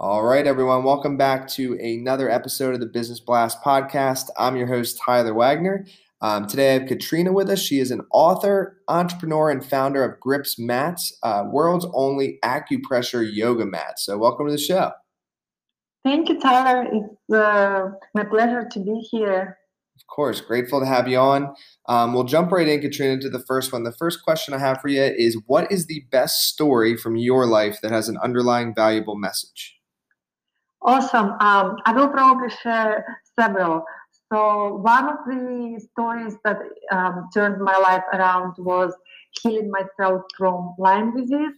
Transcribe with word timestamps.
All 0.00 0.22
right, 0.22 0.46
everyone, 0.46 0.84
welcome 0.84 1.16
back 1.16 1.48
to 1.48 1.72
another 1.80 2.30
episode 2.30 2.72
of 2.72 2.78
the 2.78 2.86
Business 2.86 3.18
Blast 3.18 3.60
podcast. 3.64 4.26
I'm 4.36 4.56
your 4.56 4.68
host, 4.68 5.00
Tyler 5.04 5.34
Wagner. 5.34 5.86
Um, 6.20 6.46
today 6.46 6.70
I 6.70 6.78
have 6.78 6.86
Katrina 6.86 7.32
with 7.32 7.50
us. 7.50 7.58
She 7.58 7.80
is 7.80 7.90
an 7.90 8.02
author, 8.12 8.80
entrepreneur, 8.86 9.50
and 9.50 9.66
founder 9.66 10.04
of 10.04 10.20
Grips 10.20 10.56
Mats, 10.56 11.18
uh, 11.24 11.46
world's 11.50 11.84
only 11.94 12.38
acupressure 12.44 13.28
yoga 13.28 13.66
mat. 13.66 13.98
So, 13.98 14.16
welcome 14.18 14.46
to 14.46 14.52
the 14.52 14.58
show. 14.58 14.92
Thank 16.04 16.28
you, 16.28 16.38
Tyler. 16.38 16.86
It's 16.92 17.34
uh, 17.34 17.90
my 18.14 18.22
pleasure 18.22 18.68
to 18.70 18.78
be 18.78 19.00
here. 19.10 19.58
Of 19.96 20.06
course, 20.06 20.40
grateful 20.40 20.78
to 20.78 20.86
have 20.86 21.08
you 21.08 21.18
on. 21.18 21.52
Um, 21.88 22.14
we'll 22.14 22.22
jump 22.22 22.52
right 22.52 22.68
in, 22.68 22.80
Katrina, 22.80 23.20
to 23.20 23.28
the 23.28 23.42
first 23.48 23.72
one. 23.72 23.82
The 23.82 23.90
first 23.90 24.22
question 24.22 24.54
I 24.54 24.58
have 24.58 24.80
for 24.80 24.86
you 24.86 25.02
is 25.02 25.42
What 25.46 25.72
is 25.72 25.86
the 25.86 26.04
best 26.12 26.46
story 26.46 26.96
from 26.96 27.16
your 27.16 27.46
life 27.46 27.80
that 27.82 27.90
has 27.90 28.08
an 28.08 28.16
underlying 28.22 28.72
valuable 28.72 29.16
message? 29.16 29.74
Awesome. 30.82 31.30
Um, 31.40 31.76
I 31.86 31.92
will 31.94 32.08
probably 32.08 32.50
share 32.62 33.20
several. 33.38 33.84
So 34.32 34.76
one 34.76 35.08
of 35.08 35.16
the 35.26 35.80
stories 35.92 36.36
that 36.44 36.58
um, 36.92 37.28
turned 37.34 37.60
my 37.60 37.76
life 37.78 38.04
around 38.12 38.54
was 38.58 38.94
healing 39.42 39.70
myself 39.70 40.22
from 40.36 40.74
Lyme 40.78 41.14
disease. 41.16 41.54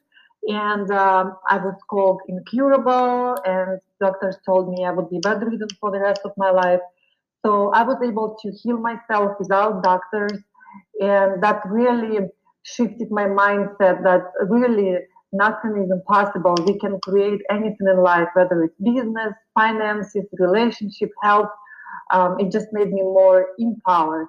And 0.48 0.90
um, 0.90 1.36
I 1.50 1.58
was 1.58 1.74
called 1.90 2.22
incurable, 2.27 3.36
and 3.44 3.78
doctors 4.00 4.36
told 4.46 4.70
me 4.70 4.86
I 4.86 4.90
would 4.90 5.10
be 5.10 5.18
bedridden 5.20 5.68
for 5.78 5.90
the 5.90 6.00
rest 6.00 6.22
of 6.24 6.32
my 6.38 6.50
life. 6.50 6.80
So 7.44 7.70
I 7.72 7.82
was 7.82 7.96
able 8.05 8.36
to 8.42 8.52
heal 8.62 8.78
myself 8.78 9.32
without 9.38 9.82
doctors, 9.82 10.32
and 11.00 11.42
that 11.42 11.62
really 11.66 12.28
shifted 12.62 13.10
my 13.10 13.24
mindset 13.24 14.02
that 14.05 14.22
really 14.48 14.98
nothing 15.33 15.83
is 15.83 15.91
impossible. 15.91 16.56
We 16.67 16.78
can 16.78 16.98
create 17.00 17.41
anything 17.50 17.86
in 17.89 18.03
life, 18.03 18.28
whether 18.34 18.62
it's 18.62 18.77
business, 18.83 19.33
finances, 19.55 20.25
relationship, 20.39 21.11
health. 21.23 21.50
Um, 22.12 22.39
it 22.39 22.50
just 22.50 22.69
made 22.73 22.92
me 22.92 23.03
more 23.03 23.48
empowered. 23.58 24.28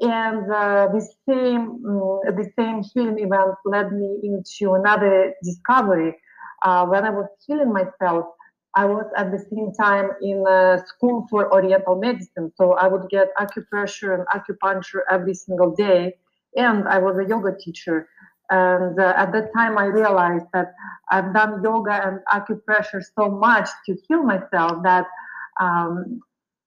And 0.00 0.50
uh, 0.52 0.88
the 0.92 1.00
same 1.28 1.82
um, 1.86 2.20
the 2.26 2.50
same 2.58 2.82
healing 2.82 3.18
event 3.18 3.54
led 3.64 3.92
me 3.92 4.20
into 4.22 4.74
another 4.74 5.34
discovery. 5.42 6.14
Uh, 6.62 6.84
when 6.86 7.04
I 7.04 7.10
was 7.10 7.26
healing 7.46 7.72
myself, 7.72 8.26
I 8.74 8.84
was 8.84 9.06
at 9.16 9.30
the 9.30 9.38
same 9.38 9.72
time 9.72 10.10
in 10.20 10.44
a 10.46 10.82
school 10.86 11.26
for 11.30 11.50
Oriental 11.50 11.96
medicine. 11.96 12.52
So 12.56 12.74
I 12.74 12.88
would 12.88 13.08
get 13.08 13.28
acupressure 13.38 14.12
and 14.14 14.26
acupuncture 14.28 15.00
every 15.10 15.32
single 15.32 15.74
day, 15.74 16.16
and 16.56 16.86
I 16.86 16.98
was 16.98 17.16
a 17.18 17.26
yoga 17.26 17.56
teacher. 17.58 18.06
And 18.50 18.98
uh, 18.98 19.14
at 19.16 19.32
that 19.32 19.50
time, 19.56 19.76
I 19.78 19.86
realized 19.86 20.46
that 20.52 20.72
I've 21.10 21.32
done 21.34 21.62
yoga 21.62 21.92
and 22.06 22.20
acupressure 22.32 23.02
so 23.18 23.30
much 23.30 23.68
to 23.86 23.96
heal 24.06 24.22
myself 24.22 24.82
that 24.84 25.06
um, 25.60 26.20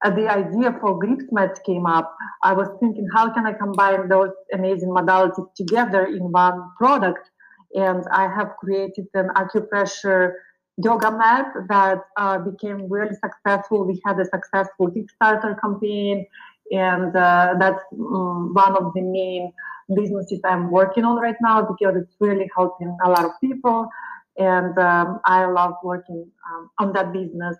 the 0.04 0.28
idea 0.28 0.76
for 0.80 0.98
Grips 0.98 1.24
Mats 1.30 1.60
came 1.64 1.86
up. 1.86 2.14
I 2.42 2.52
was 2.52 2.68
thinking, 2.80 3.06
how 3.14 3.32
can 3.32 3.46
I 3.46 3.52
combine 3.52 4.08
those 4.08 4.30
amazing 4.52 4.88
modalities 4.88 5.48
together 5.54 6.06
in 6.06 6.32
one 6.32 6.70
product? 6.78 7.30
And 7.74 8.04
I 8.10 8.22
have 8.22 8.56
created 8.58 9.06
an 9.14 9.28
acupressure 9.36 10.32
yoga 10.82 11.10
mat 11.10 11.52
that 11.68 11.98
uh, 12.16 12.38
became 12.38 12.88
really 12.88 13.14
successful. 13.22 13.86
We 13.86 14.00
had 14.04 14.18
a 14.18 14.24
successful 14.24 14.90
Kickstarter 14.90 15.60
campaign, 15.60 16.26
and 16.72 17.14
uh, 17.14 17.54
that's 17.58 17.82
um, 17.92 18.52
one 18.54 18.76
of 18.76 18.92
the 18.94 19.02
main 19.02 19.52
businesses 19.94 20.40
I'm 20.44 20.70
working 20.70 21.04
on 21.04 21.16
right 21.16 21.36
now 21.40 21.62
because 21.62 21.96
it's 21.96 22.14
really 22.20 22.48
helping 22.56 22.96
a 23.04 23.10
lot 23.10 23.24
of 23.24 23.32
people. 23.40 23.88
And 24.38 24.78
um, 24.78 25.20
I 25.24 25.44
love 25.46 25.74
working 25.82 26.26
um, 26.50 26.70
on 26.78 26.92
that 26.94 27.12
business. 27.12 27.56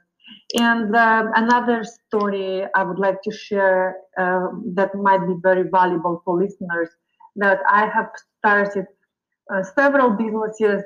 And 0.58 0.94
um, 0.94 1.30
another 1.34 1.84
story 1.84 2.64
I 2.74 2.82
would 2.82 2.98
like 2.98 3.22
to 3.22 3.32
share 3.32 3.96
uh, 4.19 4.48
that 4.74 4.94
might 4.94 5.26
be 5.26 5.34
very 5.42 5.64
valuable 5.70 6.22
for 6.24 6.40
listeners 6.40 6.88
that 7.36 7.60
I 7.69 7.86
have 7.86 8.10
started 8.38 8.86
uh, 9.52 9.62
several 9.62 10.10
businesses. 10.10 10.82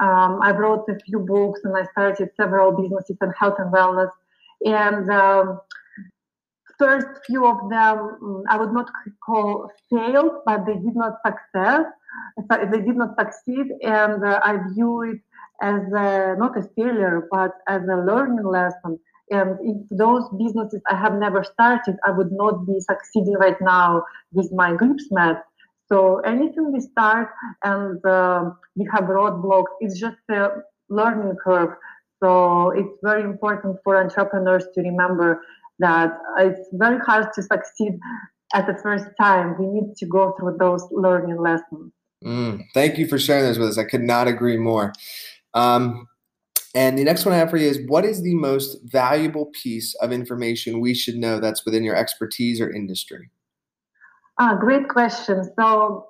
Um, 0.00 0.40
I 0.42 0.52
wrote 0.52 0.84
a 0.88 0.98
few 1.00 1.20
books 1.20 1.60
and 1.64 1.76
I 1.76 1.84
started 1.92 2.30
several 2.36 2.72
businesses 2.72 3.16
in 3.22 3.30
health 3.38 3.56
and 3.58 3.72
wellness. 3.72 4.10
And 4.64 5.10
um, 5.10 5.60
first 6.78 7.06
few 7.26 7.46
of 7.46 7.70
them 7.70 7.96
mm, 8.22 8.42
I 8.48 8.56
would 8.58 8.72
not 8.72 8.88
call 9.24 9.70
failed, 9.90 10.42
but 10.44 10.66
they 10.66 10.74
did 10.74 10.96
not 10.96 11.18
success. 11.24 11.84
They 12.48 12.80
did 12.80 12.96
not 12.96 13.14
succeed, 13.18 13.66
and 13.82 14.24
uh, 14.24 14.40
I 14.42 14.58
view 14.72 15.02
it 15.02 15.20
as 15.60 15.80
a, 15.92 16.34
not 16.38 16.56
a 16.56 16.62
failure, 16.76 17.28
but 17.30 17.52
as 17.68 17.82
a 17.82 17.96
learning 17.96 18.44
lesson. 18.44 18.98
And 19.30 19.58
if 19.60 19.76
those 19.90 20.28
businesses 20.38 20.80
I 20.90 20.96
have 20.96 21.14
never 21.14 21.42
started, 21.42 21.96
I 22.06 22.10
would 22.12 22.32
not 22.32 22.66
be 22.66 22.78
succeeding 22.80 23.34
right 23.34 23.60
now 23.60 24.04
with 24.32 24.50
my 24.52 24.74
Grips 24.74 25.08
Mat. 25.10 25.44
So 25.88 26.20
anything 26.20 26.72
we 26.72 26.80
start 26.80 27.30
and 27.64 28.04
uh, 28.04 28.50
we 28.76 28.88
have 28.92 29.04
roadblocks, 29.04 29.72
it's 29.80 29.98
just 29.98 30.16
a 30.30 30.48
learning 30.88 31.36
curve. 31.44 31.74
So 32.22 32.70
it's 32.70 32.98
very 33.02 33.22
important 33.22 33.78
for 33.84 33.96
entrepreneurs 33.96 34.64
to 34.74 34.80
remember 34.82 35.42
that 35.78 36.10
it's 36.38 36.68
very 36.72 36.98
hard 36.98 37.26
to 37.34 37.42
succeed 37.42 37.98
at 38.54 38.66
the 38.66 38.74
first 38.82 39.06
time. 39.20 39.56
We 39.58 39.66
need 39.66 39.96
to 39.98 40.06
go 40.06 40.34
through 40.38 40.56
those 40.58 40.86
learning 40.90 41.40
lessons. 41.40 41.92
Mm, 42.24 42.64
thank 42.74 42.98
you 42.98 43.06
for 43.06 43.18
sharing 43.18 43.44
this 43.44 43.58
with 43.58 43.68
us. 43.68 43.78
I 43.78 43.84
could 43.84 44.02
not 44.02 44.26
agree 44.26 44.56
more. 44.56 44.92
Um, 45.54 46.08
and 46.74 46.98
the 46.98 47.04
next 47.04 47.24
one 47.24 47.34
I 47.34 47.38
have 47.38 47.50
for 47.50 47.56
you 47.56 47.68
is 47.68 47.80
what 47.86 48.04
is 48.04 48.22
the 48.22 48.34
most 48.34 48.78
valuable 48.84 49.50
piece 49.62 49.94
of 49.96 50.12
information 50.12 50.80
we 50.80 50.94
should 50.94 51.16
know 51.16 51.40
that's 51.40 51.64
within 51.64 51.84
your 51.84 51.96
expertise 51.96 52.60
or 52.60 52.70
industry? 52.70 53.30
Ah, 54.38 54.54
great 54.54 54.88
question. 54.88 55.42
So 55.58 56.06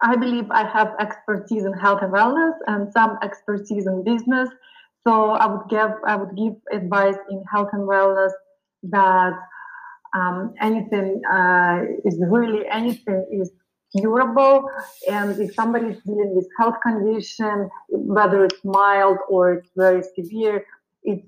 I 0.00 0.14
believe 0.14 0.48
I 0.50 0.68
have 0.68 0.94
expertise 1.00 1.64
in 1.64 1.72
health 1.72 2.00
and 2.02 2.12
wellness 2.12 2.52
and 2.68 2.92
some 2.92 3.18
expertise 3.22 3.86
in 3.86 4.04
business. 4.04 4.48
So 5.06 5.30
I 5.30 5.46
would 5.46 5.68
give 5.68 5.90
I 6.06 6.14
would 6.14 6.36
give 6.36 6.54
advice 6.72 7.16
in 7.30 7.42
health 7.50 7.70
and 7.72 7.82
wellness 7.82 8.30
that 8.84 9.34
um, 10.14 10.54
anything 10.60 11.20
uh, 11.30 11.82
is 12.04 12.18
really 12.28 12.66
anything 12.70 13.26
is 13.32 13.50
curable. 13.96 14.68
And 15.10 15.38
if 15.40 15.54
somebody 15.54 15.88
is 15.88 15.98
dealing 16.04 16.34
with 16.34 16.46
health 16.58 16.76
condition 16.82 17.70
whether 17.88 18.44
it's 18.44 18.64
mild 18.64 19.18
or 19.28 19.54
it's 19.54 19.70
very 19.76 20.02
severe 20.16 20.64
it's 21.04 21.26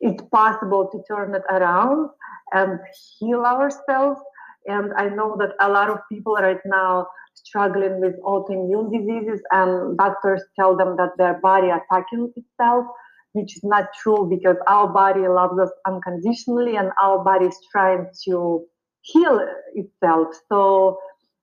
it's 0.00 0.22
possible 0.32 0.88
to 0.90 1.02
turn 1.08 1.34
it 1.34 1.42
around 1.50 2.10
and 2.52 2.78
heal 3.18 3.44
ourselves. 3.44 4.20
And 4.66 4.92
i 4.96 5.08
know 5.08 5.36
that 5.38 5.52
a 5.60 5.68
lot 5.68 5.90
of 5.90 5.98
people 6.10 6.34
right 6.34 6.64
now 6.64 7.06
struggling 7.34 8.00
with 8.00 8.14
autoimmune 8.22 8.90
diseases 8.92 9.40
and 9.50 9.96
doctors 9.98 10.42
tell 10.58 10.76
them 10.76 10.96
that 10.96 11.10
their 11.18 11.40
body 11.40 11.68
attacking 11.68 12.32
itself 12.36 12.86
which 13.32 13.56
is 13.56 13.64
not 13.64 13.86
true 14.02 14.28
because 14.28 14.56
our 14.66 14.88
body 14.88 15.26
loves 15.26 15.58
us 15.58 15.70
unconditionally 15.86 16.76
and 16.76 16.90
our 17.02 17.22
body 17.24 17.46
is 17.46 17.58
trying 17.70 18.06
to 18.24 18.64
heal 19.02 19.40
itself. 19.74 20.28
So 20.50 20.98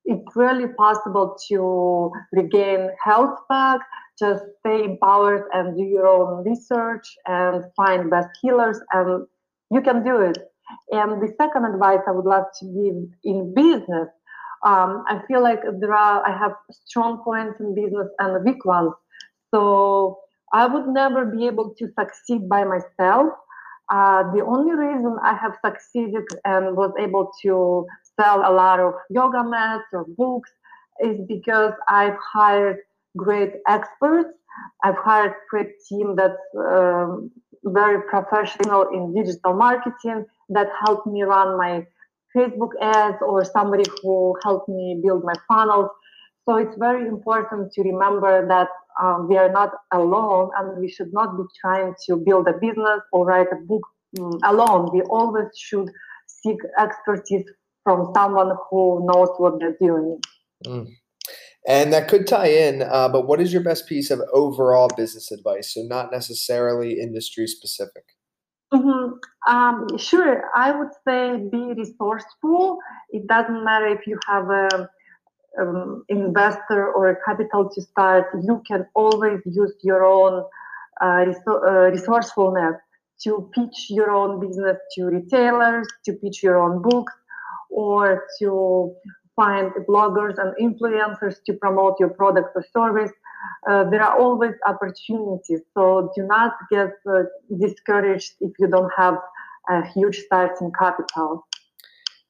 it's 0.06 0.36
really 0.36 0.68
possible 0.78 1.38
to 1.50 2.12
regain 2.32 2.90
health 3.04 3.38
back. 3.48 3.82
Just 4.18 4.44
stay 4.60 4.84
empowered 4.84 5.44
and 5.54 5.78
do 5.78 5.84
your 5.84 6.08
own 6.08 6.44
research 6.44 7.08
and 7.26 7.64
find 7.76 8.10
best 8.10 8.30
healers, 8.42 8.80
and 8.92 9.26
you 9.72 9.82
can 9.82 10.04
do 10.04 10.18
it. 10.18 10.38
And 10.92 11.22
the 11.22 11.34
second 11.38 11.66
advice 11.66 12.00
I 12.08 12.12
would 12.12 12.26
love 12.26 12.46
to 12.60 12.66
give 12.66 12.96
in 13.24 13.54
business, 13.54 14.10
um, 14.66 15.04
I 15.08 15.22
feel 15.28 15.42
like 15.42 15.62
there 15.80 15.94
are 15.94 16.28
I 16.28 16.38
have 16.38 16.52
strong 16.72 17.22
points 17.24 17.60
in 17.60 17.76
business 17.76 18.08
and 18.20 18.44
weak 18.44 18.66
ones. 18.66 18.94
So 19.54 20.20
I 20.54 20.66
would 20.66 20.88
never 20.88 21.26
be 21.26 21.48
able 21.48 21.74
to 21.78 21.88
succeed 21.98 22.50
by 22.50 22.64
myself. 22.64 23.34
Uh, 23.92 24.24
the 24.34 24.44
only 24.46 24.74
reason 24.74 25.18
I 25.24 25.34
have 25.36 25.58
succeeded 25.66 26.24
and 26.46 26.76
was 26.78 26.92
able 27.00 27.32
to 27.44 27.86
sell 28.20 28.40
a 28.40 28.54
lot 28.54 28.80
of 28.80 28.94
yoga 29.10 29.44
mats 29.44 29.86
or 29.94 30.06
books 30.18 30.52
is 31.00 31.20
because 31.28 31.74
I've 31.88 32.18
hired 32.34 32.78
great 33.18 33.54
experts. 33.68 34.30
I've 34.84 34.98
hired 34.98 35.34
great 35.50 35.72
team 35.88 36.16
that's 36.16 36.38
um, 36.58 37.32
very 37.64 38.02
professional 38.04 38.88
in 38.94 39.14
digital 39.14 39.54
marketing 39.54 40.26
that 40.50 40.68
helped 40.86 41.08
me 41.08 41.24
run 41.24 41.58
my 41.58 41.86
Facebook 42.36 42.72
ads 42.82 43.18
or 43.22 43.44
somebody 43.44 43.86
who 44.02 44.36
helped 44.44 44.70
me 44.70 45.00
build 45.04 45.24
my 45.24 45.34
funnels. 45.48 45.90
So 46.48 46.58
it's 46.58 46.76
very 46.78 47.08
important 47.08 47.72
to 47.74 47.82
remember 47.84 48.48
that 48.48 48.70
um, 49.02 49.28
we 49.28 49.38
are 49.38 49.52
not 49.52 49.72
alone 49.94 50.50
and 50.58 50.80
we 50.80 50.90
should 50.90 51.14
not 51.14 51.38
be 51.38 51.44
trying 51.60 51.94
to 52.08 52.18
build 52.18 52.48
a 52.48 52.54
business 52.54 53.02
or 53.12 53.26
write 53.26 53.48
a 53.52 53.56
book 53.66 53.84
um, 54.20 54.40
alone. 54.44 54.90
We 54.94 55.02
always 55.02 55.48
should 55.58 55.90
seek 56.28 56.58
expertise 56.78 57.46
from 57.84 58.12
someone 58.16 58.56
who 58.70 59.08
knows 59.12 59.30
what 59.38 59.60
they're 59.60 59.78
doing. 59.80 60.20
Mm. 60.66 60.88
And 61.68 61.94
that 61.94 62.08
could 62.08 62.26
tie 62.26 62.48
in, 62.48 62.82
uh, 62.82 63.10
but 63.10 63.28
what 63.28 63.42
is 63.42 63.52
your 63.54 63.62
best 63.62 63.88
piece 63.88 64.12
of 64.12 64.22
overall 64.34 64.90
business 64.96 65.32
advice? 65.32 65.74
So, 65.74 65.82
not 65.82 66.12
necessarily 66.12 67.00
industry 67.00 67.48
specific. 67.48 68.04
Mm-hmm. 68.74 69.54
Um, 69.54 69.98
sure, 69.98 70.44
I 70.56 70.72
would 70.72 70.90
say 71.08 71.38
be 71.52 71.74
resourceful. 71.76 72.78
It 73.10 73.28
doesn't 73.28 73.64
matter 73.64 73.88
if 73.88 74.08
you 74.08 74.18
have 74.28 74.50
a 74.50 74.90
um, 75.62 76.04
investor 76.10 76.92
or 76.94 77.10
a 77.10 77.16
capital 77.24 77.70
to 77.70 77.82
start. 77.82 78.28
You 78.42 78.62
can 78.68 78.86
always 78.96 79.40
use 79.46 79.74
your 79.82 80.04
own 80.06 80.44
uh, 81.02 81.26
uh, 81.48 81.90
resourcefulness 81.92 82.76
to 83.24 83.50
pitch 83.54 83.88
your 83.90 84.12
own 84.12 84.40
business 84.40 84.78
to 84.96 85.06
retailers, 85.06 85.88
to 86.06 86.14
pitch 86.14 86.42
your 86.42 86.58
own 86.58 86.82
books, 86.82 87.14
or 87.70 88.26
to 88.40 88.96
find 89.36 89.72
bloggers 89.88 90.36
and 90.38 90.52
influencers 90.68 91.36
to 91.46 91.54
promote 91.54 91.96
your 92.00 92.10
product 92.10 92.50
or 92.56 92.66
service. 92.74 93.12
Uh, 93.70 93.90
there 93.90 94.04
are 94.04 94.20
always 94.20 94.54
opportunities. 94.66 95.62
So 95.74 96.12
do 96.16 96.24
not 96.24 96.54
get 96.72 96.92
uh, 97.10 97.24
discouraged 97.58 98.34
if 98.42 98.52
you 98.60 98.68
don't 98.68 98.92
have 98.98 99.18
a 99.70 99.86
huge 99.94 100.18
starting 100.26 100.72
capital. 100.78 101.48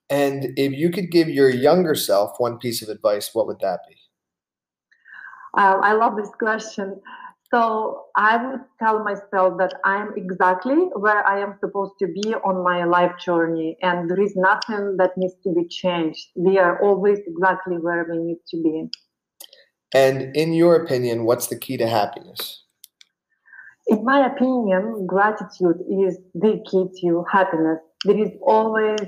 And 0.09 0.57
if 0.57 0.73
you 0.73 0.89
could 0.89 1.11
give 1.11 1.29
your 1.29 1.49
younger 1.49 1.95
self 1.95 2.39
one 2.39 2.57
piece 2.57 2.81
of 2.81 2.89
advice, 2.89 3.29
what 3.33 3.47
would 3.47 3.59
that 3.59 3.81
be? 3.87 3.95
Uh, 5.57 5.79
I 5.81 5.93
love 5.93 6.15
this 6.15 6.31
question. 6.39 6.99
So 7.51 8.05
I 8.15 8.37
would 8.37 8.61
tell 8.77 9.03
myself 9.03 9.57
that 9.57 9.73
I'm 9.83 10.13
exactly 10.15 10.75
where 10.93 11.25
I 11.27 11.41
am 11.41 11.55
supposed 11.59 11.93
to 11.99 12.07
be 12.07 12.35
on 12.35 12.63
my 12.63 12.83
life 12.83 13.13
journey, 13.19 13.75
and 13.81 14.09
there 14.09 14.21
is 14.21 14.35
nothing 14.35 14.97
that 14.97 15.17
needs 15.17 15.33
to 15.43 15.53
be 15.53 15.67
changed. 15.67 16.27
We 16.35 16.59
are 16.59 16.79
always 16.83 17.19
exactly 17.25 17.77
where 17.77 18.05
we 18.07 18.19
need 18.19 18.39
to 18.51 18.61
be. 18.61 18.89
And 19.95 20.35
in 20.35 20.53
your 20.53 20.75
opinion, 20.75 21.25
what's 21.25 21.47
the 21.47 21.57
key 21.57 21.77
to 21.77 21.87
happiness? 21.87 22.63
In 23.87 24.05
my 24.05 24.27
opinion, 24.27 25.07
gratitude 25.07 25.81
is 26.05 26.19
the 26.35 26.63
key 26.69 26.85
to 27.01 27.25
happiness. 27.31 27.79
There 28.05 28.19
is 28.19 28.29
always 28.43 28.99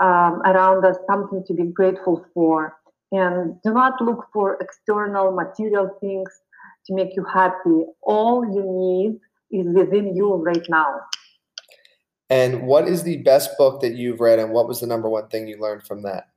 um, 0.00 0.42
around 0.44 0.84
us 0.84 0.96
something 1.08 1.44
to 1.46 1.54
be 1.54 1.64
grateful 1.64 2.24
for. 2.34 2.76
And 3.12 3.60
do 3.62 3.72
not 3.72 4.00
look 4.00 4.26
for 4.32 4.58
external 4.60 5.32
material 5.32 5.90
things 6.00 6.28
to 6.86 6.94
make 6.94 7.14
you 7.16 7.24
happy. 7.24 7.84
All 8.02 8.44
you 8.44 8.64
need 8.64 9.60
is 9.60 9.72
within 9.74 10.16
you 10.16 10.34
right 10.34 10.64
now. 10.68 11.00
And 12.30 12.66
what 12.66 12.88
is 12.88 13.02
the 13.02 13.18
best 13.18 13.56
book 13.58 13.80
that 13.82 13.94
you've 13.94 14.20
read, 14.20 14.38
and 14.38 14.50
what 14.50 14.66
was 14.66 14.80
the 14.80 14.86
number 14.86 15.08
one 15.08 15.28
thing 15.28 15.46
you 15.46 15.60
learned 15.60 15.84
from 15.84 16.02
that? 16.02 16.28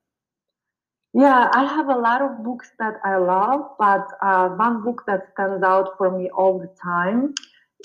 Yeah, 1.13 1.49
I 1.53 1.63
have 1.63 1.87
a 1.87 1.95
lot 1.95 2.21
of 2.21 2.43
books 2.43 2.69
that 2.77 2.95
I 3.03 3.15
love, 3.15 3.61
but 3.79 4.05
uh, 4.21 4.49
one 4.49 4.83
book 4.83 5.03
that 5.07 5.29
stands 5.33 5.63
out 5.63 5.97
for 5.97 6.15
me 6.15 6.29
all 6.29 6.59
the 6.59 6.69
time 6.79 7.33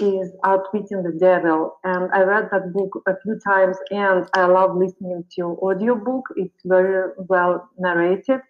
is 0.01 0.31
Outwitting 0.45 1.03
the 1.03 1.13
Devil. 1.13 1.77
And 1.85 2.11
I 2.13 2.23
read 2.23 2.49
that 2.51 2.73
book 2.73 3.03
a 3.07 3.15
few 3.23 3.39
times, 3.39 3.77
and 3.91 4.27
I 4.35 4.47
love 4.47 4.77
listening 4.77 5.25
to 5.37 5.59
audiobook. 5.63 6.25
It's 6.37 6.61
very 6.65 7.13
well 7.29 7.69
narrated. 7.79 8.41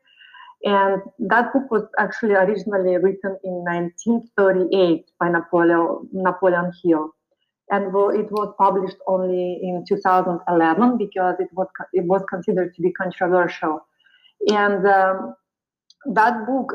And 0.65 1.03
that 1.19 1.53
book 1.53 1.71
was 1.71 1.83
actually 1.99 2.35
originally 2.35 2.97
written 2.97 3.37
in 3.43 3.65
1938 3.65 5.11
by 5.19 5.29
Napoleon, 5.29 6.09
Napoleon 6.13 6.71
Hill. 6.85 7.11
And 7.71 7.87
it 7.87 8.31
was 8.31 8.55
published 8.59 8.99
only 9.09 9.59
in 9.63 9.85
2011 9.89 10.99
because 10.99 11.37
it 11.41 11.49
was, 11.53 11.67
it 11.93 12.05
was 12.05 12.23
considered 12.29 12.75
to 12.75 12.83
be 12.83 12.93
controversial. 12.93 13.81
And 14.49 14.87
um, 14.87 15.35
that 16.07 16.47
book, 16.47 16.73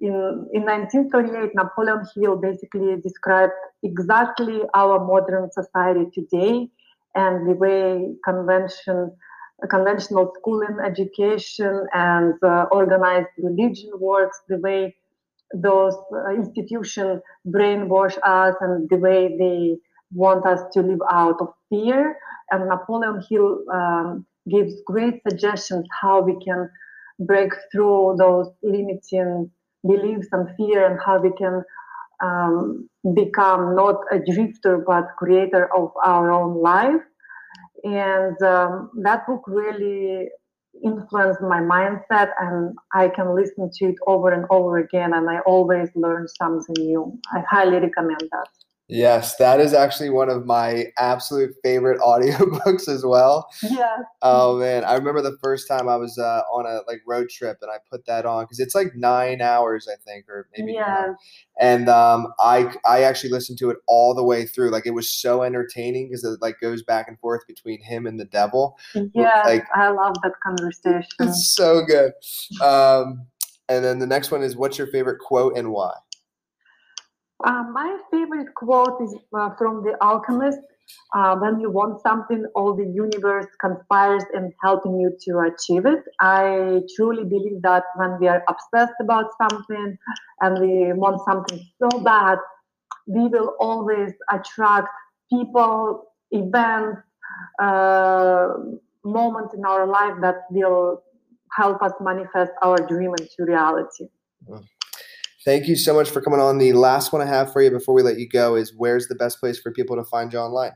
in, 0.00 0.48
in 0.52 0.64
1938, 0.64 1.54
Napoleon 1.54 2.04
Hill 2.14 2.36
basically 2.36 2.96
described 3.00 3.52
exactly 3.82 4.62
our 4.74 5.04
modern 5.04 5.50
society 5.52 6.06
today 6.12 6.68
and 7.14 7.48
the 7.48 7.54
way 7.54 8.14
convention 8.24 9.12
conventional 9.70 10.32
schooling 10.38 10.76
education 10.84 11.86
and 11.94 12.34
uh, 12.42 12.66
organized 12.70 13.28
religion 13.38 13.90
works, 13.98 14.40
the 14.48 14.58
way 14.58 14.94
those 15.54 15.94
uh, 16.12 16.30
institutions 16.30 17.20
brainwash 17.46 18.18
us 18.24 18.54
and 18.60 18.88
the 18.90 18.96
way 18.96 19.36
they 19.38 19.76
want 20.12 20.44
us 20.44 20.60
to 20.72 20.80
live 20.80 21.00
out 21.10 21.36
of 21.40 21.48
fear. 21.70 22.16
And 22.50 22.68
Napoleon 22.68 23.22
Hill 23.28 23.60
um, 23.72 24.26
gives 24.50 24.74
great 24.86 25.20
suggestions 25.28 25.86
how 26.00 26.20
we 26.20 26.36
can 26.44 26.68
break 27.18 27.52
through 27.70 28.16
those 28.18 28.48
limiting 28.62 29.50
beliefs 29.86 30.28
and 30.32 30.48
fear 30.56 30.86
and 30.86 30.98
how 31.04 31.20
we 31.20 31.30
can 31.32 31.62
um, 32.22 32.88
become 33.14 33.74
not 33.74 33.96
a 34.10 34.18
drifter 34.18 34.78
but 34.78 35.04
creator 35.18 35.68
of 35.76 35.92
our 36.04 36.32
own 36.32 36.60
life. 36.62 37.02
And 37.84 38.40
um, 38.42 38.90
that 39.02 39.26
book 39.26 39.42
really 39.46 40.28
influenced 40.82 41.40
my 41.40 41.60
mindset 41.60 42.30
and 42.40 42.74
i 42.94 43.08
can 43.08 43.32
listen 43.34 43.70
to 43.72 43.90
it 43.90 43.94
over 44.08 44.32
and 44.32 44.44
over 44.50 44.78
again 44.78 45.14
and 45.14 45.30
i 45.30 45.38
always 45.46 45.88
learn 45.94 46.26
something 46.26 46.74
new. 46.78 47.16
I 47.32 47.44
highly 47.48 47.78
recommend 47.78 48.28
that 48.32 48.48
Yes, 48.94 49.34
that 49.36 49.60
is 49.60 49.74
actually 49.74 50.10
one 50.10 50.28
of 50.28 50.46
my 50.46 50.86
absolute 50.98 51.52
favorite 51.62 52.00
audiobooks 52.00 52.88
as 52.88 53.04
well. 53.04 53.48
Yeah. 53.62 53.96
Oh 54.22 54.58
man, 54.58 54.84
I 54.84 54.94
remember 54.94 55.20
the 55.20 55.36
first 55.42 55.66
time 55.66 55.88
I 55.88 55.96
was 55.96 56.16
uh, 56.16 56.42
on 56.52 56.64
a 56.66 56.80
like 56.90 57.02
road 57.06 57.28
trip 57.28 57.58
and 57.60 57.70
I 57.70 57.78
put 57.90 58.06
that 58.06 58.24
on 58.24 58.44
because 58.44 58.60
it's 58.60 58.74
like 58.74 58.94
nine 58.94 59.40
hours, 59.40 59.88
I 59.92 59.96
think, 60.04 60.28
or 60.28 60.48
maybe. 60.56 60.74
Yeah. 60.74 61.14
And 61.60 61.88
um, 61.88 62.32
I 62.38 62.72
I 62.86 63.02
actually 63.02 63.30
listened 63.30 63.58
to 63.58 63.70
it 63.70 63.78
all 63.88 64.14
the 64.14 64.24
way 64.24 64.46
through. 64.46 64.70
Like 64.70 64.86
it 64.86 64.94
was 64.94 65.10
so 65.10 65.42
entertaining 65.42 66.08
because 66.08 66.24
it 66.24 66.40
like 66.40 66.60
goes 66.60 66.82
back 66.82 67.08
and 67.08 67.18
forth 67.18 67.46
between 67.48 67.82
him 67.82 68.06
and 68.06 68.18
the 68.18 68.24
devil. 68.26 68.78
Yeah, 69.12 69.42
like, 69.44 69.64
I 69.74 69.90
love 69.90 70.14
that 70.22 70.32
conversation. 70.42 71.08
It's 71.20 71.54
so 71.54 71.84
good. 71.84 72.12
Um, 72.62 73.26
and 73.68 73.84
then 73.84 73.98
the 73.98 74.06
next 74.06 74.30
one 74.30 74.42
is, 74.42 74.56
what's 74.56 74.78
your 74.78 74.86
favorite 74.88 75.18
quote 75.18 75.56
and 75.56 75.70
why? 75.72 75.92
Uh, 77.44 77.62
my 77.72 77.98
favorite 78.10 78.54
quote 78.54 79.00
is 79.02 79.14
uh, 79.38 79.50
from 79.58 79.84
The 79.84 79.96
Alchemist. 80.00 80.58
Uh, 81.14 81.36
when 81.36 81.60
you 81.60 81.70
want 81.70 82.00
something, 82.00 82.44
all 82.54 82.74
the 82.74 82.86
universe 82.86 83.46
conspires 83.60 84.24
in 84.34 84.52
helping 84.62 84.98
you 84.98 85.10
to 85.26 85.40
achieve 85.40 85.84
it. 85.86 86.02
I 86.20 86.80
truly 86.96 87.24
believe 87.24 87.60
that 87.62 87.84
when 87.96 88.18
we 88.18 88.28
are 88.28 88.42
obsessed 88.48 88.94
about 89.00 89.26
something 89.42 89.96
and 90.40 90.58
we 90.58 90.92
want 90.94 91.20
something 91.26 91.60
so 91.78 92.00
bad, 92.00 92.38
we 93.06 93.28
will 93.28 93.54
always 93.60 94.12
attract 94.30 94.88
people, 95.30 96.12
events, 96.30 97.00
uh, 97.62 98.48
moments 99.04 99.54
in 99.54 99.64
our 99.66 99.86
life 99.86 100.14
that 100.22 100.44
will 100.50 101.02
help 101.52 101.82
us 101.82 101.92
manifest 102.00 102.52
our 102.62 102.78
dream 102.86 103.12
into 103.18 103.50
reality. 103.50 104.06
Mm. 104.48 104.64
Thank 105.44 105.68
you 105.68 105.76
so 105.76 105.94
much 105.94 106.08
for 106.08 106.22
coming 106.22 106.40
on. 106.40 106.58
The 106.58 106.72
last 106.72 107.12
one 107.12 107.20
I 107.20 107.26
have 107.26 107.52
for 107.52 107.60
you 107.60 107.70
before 107.70 107.94
we 107.94 108.02
let 108.02 108.18
you 108.18 108.28
go 108.28 108.54
is 108.54 108.72
where's 108.74 109.08
the 109.08 109.14
best 109.14 109.40
place 109.40 109.58
for 109.58 109.70
people 109.72 109.96
to 109.96 110.04
find 110.04 110.32
you 110.32 110.38
online? 110.38 110.72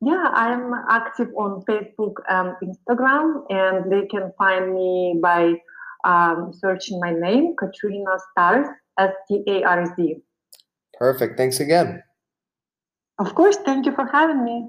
Yeah, 0.00 0.30
I'm 0.32 0.72
active 0.88 1.28
on 1.36 1.62
Facebook 1.62 2.14
and 2.28 2.54
Instagram, 2.62 3.44
and 3.50 3.90
they 3.90 4.06
can 4.06 4.32
find 4.38 4.74
me 4.74 5.18
by 5.22 5.54
um, 6.04 6.52
searching 6.52 6.98
my 7.00 7.12
name, 7.12 7.54
Katrina 7.56 8.16
Starz, 8.36 8.68
S 8.98 9.12
T 9.28 9.42
A 9.46 9.62
R 9.64 9.86
Z. 9.96 10.16
Perfect. 10.94 11.36
Thanks 11.36 11.60
again. 11.60 12.02
Of 13.18 13.34
course. 13.34 13.56
Thank 13.64 13.86
you 13.86 13.92
for 13.94 14.06
having 14.06 14.44
me. 14.44 14.68